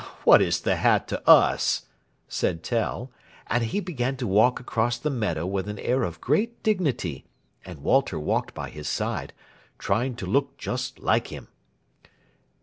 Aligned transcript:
"What 0.23 0.41
is 0.41 0.61
the 0.61 0.77
hat 0.77 1.07
to 1.09 1.29
us?" 1.29 1.83
said 2.27 2.63
Tell; 2.63 3.11
and 3.45 3.65
he 3.65 3.79
began 3.79 4.17
to 4.17 4.25
walk 4.25 4.59
across 4.59 4.97
the 4.97 5.11
meadow 5.11 5.45
with 5.45 5.69
an 5.69 5.77
air 5.77 6.01
of 6.01 6.19
great 6.19 6.63
dignity, 6.63 7.27
and 7.63 7.83
Walter 7.83 8.17
walked 8.17 8.55
by 8.55 8.71
his 8.71 8.89
side, 8.89 9.31
trying 9.77 10.15
to 10.15 10.25
look 10.25 10.57
just 10.57 10.97
like 10.97 11.27
him. 11.27 11.49